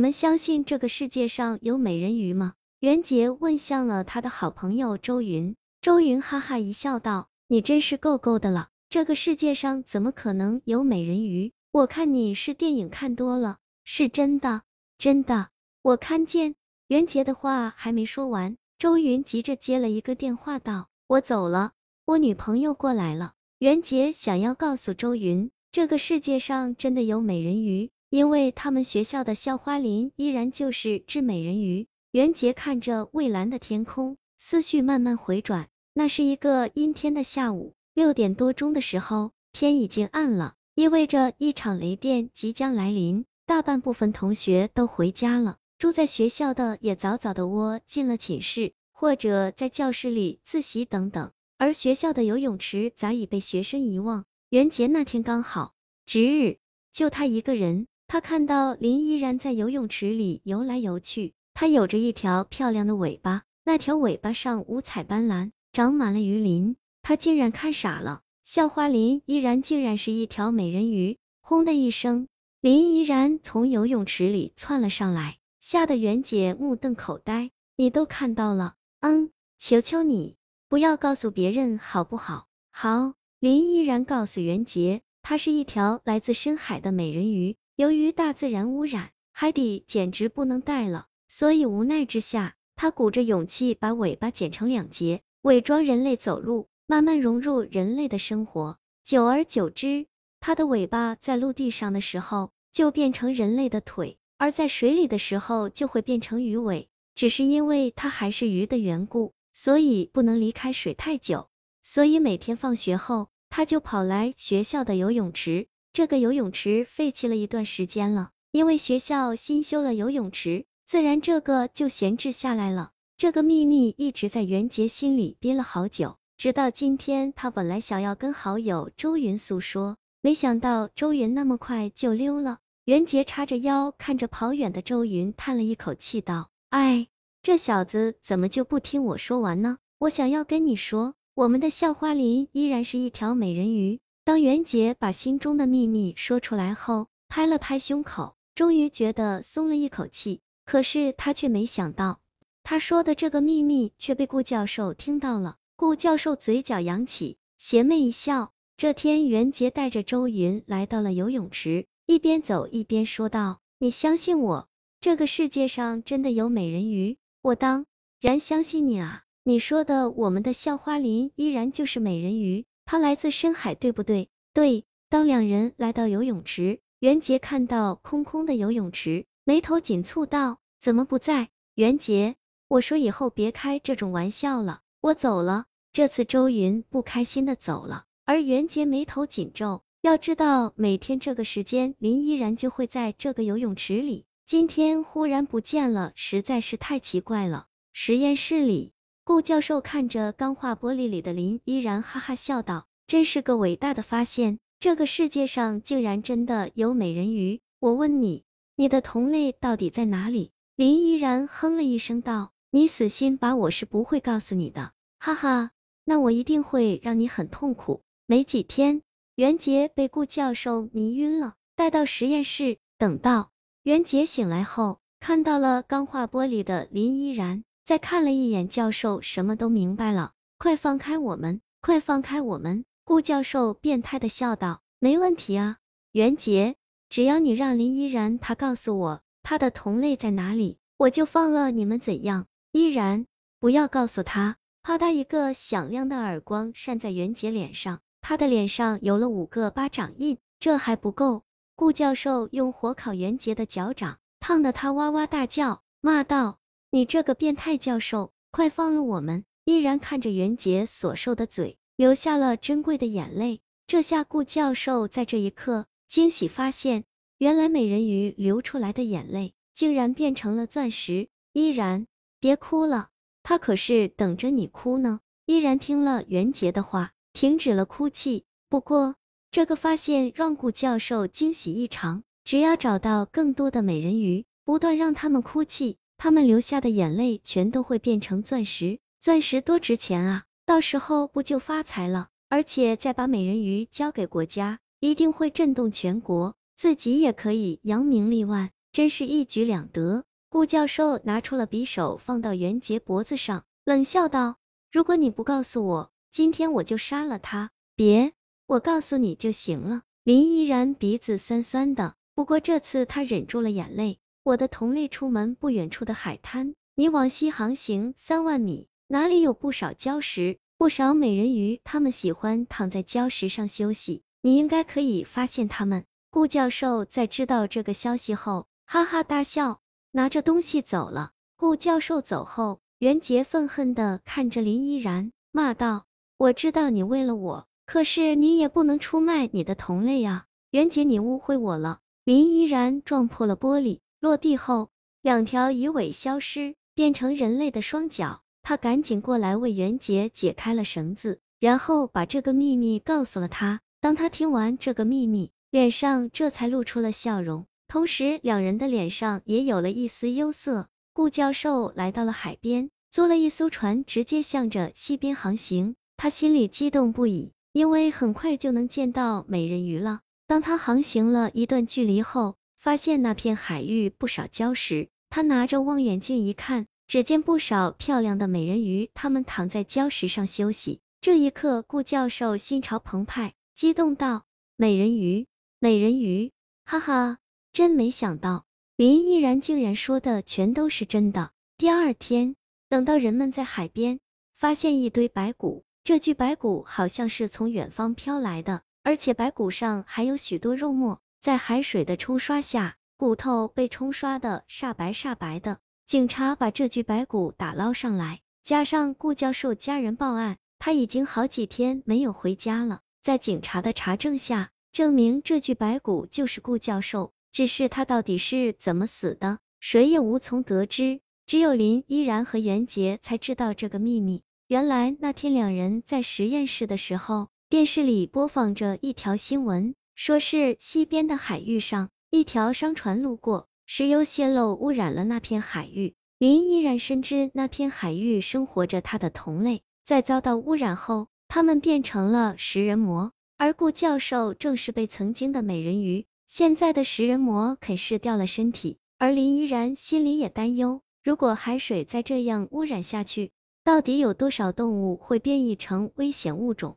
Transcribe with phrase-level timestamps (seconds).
[0.00, 2.54] 你们相信这个世界上有美人鱼吗？
[2.78, 5.56] 袁杰问向了他的好朋友周云。
[5.82, 11.52] 周云哈哈一笑道：“你真是够够的了，这个世界上怎么可能有美人鱼？
[11.70, 14.62] 我看你是电影看多了，是真的，
[14.96, 15.50] 真的，
[15.82, 16.54] 我看见。”
[16.88, 21.72] 袁杰的话还没说完，周云急着接了一个电话道：“我走了，
[22.06, 31.86] 我女朋友过来了。”袁杰想要告诉周云，这个世界上真的有美人鱼，因为他们学校的校花林依然就是只美人鱼。
[32.10, 35.68] 袁杰看着蔚蓝的天空，思绪慢慢回转。
[35.94, 43.26] 那是一个阴天的下午，六点多钟的时候，天已经暗了，意味着一场雷电即将来临。
[43.46, 45.58] 大半部分同学都回家了。
[45.78, 54.24] 住在学校的也早早的窝进了寝室，或者在教室里自习等等，而学校的游泳池早已被学生遗忘。
[54.48, 55.74] 袁杰那天刚好
[56.06, 56.58] 值日，
[56.92, 57.86] 就他一个人。
[58.12, 66.74] 他看到林依然在游泳池里游来游去，她有着一条漂亮的尾巴，那条尾巴上五彩斑斓，长满了鱼鳞。
[67.02, 71.18] 他竟然看傻了，校花林依然竟然是一条美人鱼。
[71.40, 72.26] 轰的一声，
[72.60, 75.36] 林依然从游泳池里窜了上来。
[75.60, 80.34] 吓得袁姐目瞪口呆，你都看到了，嗯，求求你
[80.68, 82.48] 不要告诉别人好不好？
[82.72, 98.78] 好，林依然告诉袁杰，它是一条来自深海的美人鱼，由于大自然污染，海底简直不能待了，所以无奈之下，它鼓着勇气把尾巴剪成两截，伪装人类走路，慢慢融入人类的生活。
[99.04, 100.06] 久而久之，
[100.40, 104.16] 它的尾巴在陆地上的时候就变成人类的腿。
[104.38, 111.48] 而在水里的时候就会变成鱼尾，只是因为它还是鱼的缘故，所以不能离开水太久，
[111.82, 115.66] 所以每天放学后，他就跑来学校的游泳池。
[115.92, 122.92] 这个游泳池废弃了一段时间了，因为学校新修了游泳池，自然这个就闲置下来了。
[123.16, 132.58] 这个秘密一直在袁杰心里憋了好久，直到今天，他本来想要跟好友周云诉说，没想到周云那么快就溜了。
[132.84, 137.08] 袁杰叉着腰看着跑远的周云，叹了一口气道：“哎，
[137.42, 139.78] 这小子怎么就不听我说完呢？
[139.98, 150.40] 我想要跟你说，我们的校花林依然是一条美人鱼。”当袁杰把心中的秘密说出来后，拍了拍胸口，终于觉得松了一口气。
[150.64, 152.20] 可是他却没想到，
[152.62, 155.56] 他说的这个秘密却被顾教授听到了。
[155.76, 158.52] 顾教授嘴角扬起，邪魅一笑。
[158.76, 161.86] 这天，袁杰带着周云来到了游泳池。
[162.06, 164.68] 一边走一边说道：“你相信我，
[165.00, 167.16] 这个世界上真的有美人鱼？
[167.42, 167.86] 我当
[168.20, 169.24] 然相信你啊！
[169.42, 174.28] 你说的我们的校花林依然就是美人鱼，她来自深海，对不对？
[174.52, 182.36] 对。”当两人来到游泳池，袁杰看到空空的游泳池，眉头紧蹙道：“怎么不在？”袁杰，
[182.68, 185.64] 我说以后别开这种玩笑了，我走了。
[185.92, 189.82] 这次周云不开心的走了，而袁杰眉头紧皱。
[190.00, 194.26] 要知道，每天这个时间，林依然就会在这个游泳池里。
[194.46, 197.66] 今天忽然不见了，实在是太奇怪了。
[197.92, 198.92] 实验室里，
[199.30, 207.60] 顾教授看着钢化玻璃里的林依然，哈哈笑道：“真是个伟大的发现，这个世界上竟然真的有美人鱼。
[207.78, 208.42] 我问你，
[208.74, 214.90] 你的同类到底在哪里？”林依然哼了一声道：“你死心吧，我是不会告诉你的。
[215.20, 215.70] 哈哈，
[216.04, 219.00] 那我一定会让你很痛苦。”没几天。
[219.36, 222.78] 袁杰被顾教授迷晕了，带到实验室。
[222.98, 223.52] 等到
[223.84, 230.30] 袁杰醒来后，看到了钢化玻璃的林依然，再看了一眼教授，什么都明白了。
[230.58, 231.60] 快放开我们！
[231.80, 232.84] 快放开我们！
[233.04, 235.78] 顾教授变态的笑道：“没问题啊，
[236.12, 236.76] 袁杰，
[237.08, 241.98] 只要你让林依然他告诉我他的同类在哪里，我就放了你们。
[241.98, 242.46] 怎样？
[242.70, 243.26] 依然，
[243.58, 247.98] 不要告诉他！”啪嗒一个响亮的耳光扇在袁杰脸上。
[248.20, 251.42] 他的脸上有了五个巴掌印，这还不够。
[251.74, 256.58] 顾教授用火烤袁杰的脚掌，烫得他哇哇大叫，骂道
[256.90, 263.60] ：“你这个变态教授，快放了我们！”依然看着袁杰所受的嘴，流下了珍贵的眼泪。
[263.86, 267.04] 这下顾教授在这一刻惊喜发现，
[267.38, 271.28] 原来美人鱼流出来的眼泪，竟然变成了钻石。
[271.52, 272.06] 依然，
[272.40, 273.08] 别哭了，
[273.42, 275.20] 他可是等着你哭呢。
[275.46, 277.12] 依然听了袁杰的话。
[277.32, 278.44] 停止了哭泣。
[278.68, 279.14] 不过，
[279.52, 282.24] 这个发现让顾教授惊喜异常。
[282.42, 288.98] 只要找到更多的美人鱼，不断让他们哭泣，他们流下的眼泪全都会变成钻石。
[289.20, 290.44] 钻石多值钱啊！
[290.66, 292.28] 到时候不就发财了？
[292.50, 298.68] 而且再把美人鱼交给国家，一定会震动全国，自己也可以扬名立万。
[298.92, 300.24] 真是一举两得。
[300.50, 304.56] 顾教授拿出了匕首，放到袁杰脖子上，冷笑道
[304.92, 308.34] ：“如果你不告诉我，今天我就杀了他。”别，
[308.66, 310.02] 我告诉你就行了。
[310.22, 314.18] 林依然鼻子酸酸的，不过这次他忍住了眼泪。
[314.42, 320.58] 我的同类出门不远处的海滩，你往西航行三万米，哪里有不少礁石？
[320.78, 326.04] 不少美人鱼，他们喜欢躺在礁石上休息，你应该可以发现他们。
[326.30, 329.80] 顾教授在知道这个消息后，哈哈大笑。
[330.12, 331.30] 拿着东西走了。
[331.56, 336.04] 顾教授走后，袁杰愤恨的看着林依然，骂道
[336.36, 340.46] ：“我知道你为了我，可是你也不能出卖你的同类啊！
[340.70, 344.90] 袁杰，你误会我了。”林依然撞破了玻璃，落地后，
[345.22, 348.42] 两条鱼尾消失，变成人类的双脚。
[348.62, 353.80] 他赶紧过来为袁杰解开了绳子，然后把这个秘密告诉了他。
[353.98, 357.64] 当他听完这个秘密，脸上这才露出了笑容。
[357.88, 360.88] 同时，两人的脸上也有了一丝忧色。
[361.14, 365.96] 顾教授来到了海边，租了一艘船，直接向着西边航行。
[366.18, 370.20] 他心里激动不已，因为很快就能见到美人鱼了。
[370.46, 375.10] 当他航行了一段距离后，发现那片海域不少礁石。
[375.28, 380.98] 他拿着望远镜一看，只见不少漂亮的美人鱼，它们躺在礁石上休息。
[381.20, 384.44] 这一刻，顾教授心潮澎湃，激动道
[384.76, 385.46] ：“美人鱼，
[385.78, 386.52] 美人鱼，
[386.86, 387.36] 哈哈！”
[387.74, 388.64] 真没想到，
[388.96, 391.50] 林依然竟然说的全都是真的。
[391.76, 392.56] 第二天，
[392.88, 394.20] 等到人们在海边
[394.54, 405.78] 发现一堆白骨，这具白骨好像是从远方飘来的，而且白骨上还有许多肉末，在海水的冲刷下，骨头被冲刷的煞白煞白的。
[406.06, 413.00] 警察把这具白骨打捞上来，加上顾教授家人报案，他已经好几天没有回家了。
[413.22, 417.32] 在警察的查证下，证明这具白骨就是顾教授。
[417.52, 424.42] 只是他到底是怎么死的，谁也无从得知，只有林依然和袁杰才知道这个秘密。
[424.68, 436.14] 原来那天两人在实验室的时候，电视里播放着一条新闻，说是西边的海域上，一条商船路过，石油泄漏污染了那片海域。
[436.38, 446.24] 林依然深知那片海域生活着他的同类，在遭到污染后，他们变成了食人魔，而顾教授正是被曾经的美人鱼。
[446.46, 453.52] 现在的食人魔啃噬掉了身体，而林依然心里也担忧，如果海水再这样污染下去，
[453.84, 456.96] 到底有多少动物会变异成危险物种？